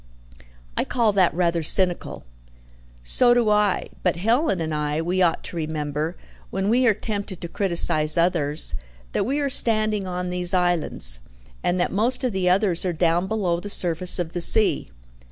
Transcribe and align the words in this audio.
"I 0.75 0.83
call 0.83 1.13
that 1.13 1.31
rather 1.31 1.61
cynical." 1.61 2.25
"So 3.03 3.35
do 3.35 3.51
I. 3.51 3.89
But 4.01 4.15
Helen 4.15 4.59
and 4.59 4.73
I, 4.73 4.99
we 4.99 5.21
ought 5.21 5.43
to 5.43 5.55
remember, 5.55 6.17
when 6.49 6.69
we 6.69 6.87
are 6.87 6.93
tempted 6.95 7.39
to 7.39 7.47
criticize 7.47 8.17
others, 8.17 8.73
that 9.11 9.27
we 9.27 9.37
are 9.39 9.47
standing 9.47 10.07
on 10.07 10.31
these 10.31 10.55
islands, 10.55 11.19
and 11.63 11.79
that 11.79 11.91
most 11.91 12.23
of 12.23 12.31
the 12.33 12.49
others, 12.49 12.83
are 12.83 12.93
down 12.93 13.27
below 13.27 13.59
the 13.59 13.69
surface 13.69 14.17
of 14.17 14.33
the 14.33 14.41
sea. 14.41 14.87